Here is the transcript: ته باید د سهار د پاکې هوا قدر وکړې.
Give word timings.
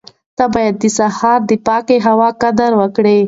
ته 0.37 0.45
باید 0.53 0.75
د 0.81 0.85
سهار 0.97 1.39
د 1.49 1.51
پاکې 1.67 1.95
هوا 2.07 2.29
قدر 2.41 2.71
وکړې. 2.81 3.17